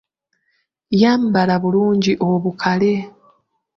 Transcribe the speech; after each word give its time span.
Yambala 1.01 1.55
bulungi 1.63 2.11
obukale. 2.29 2.93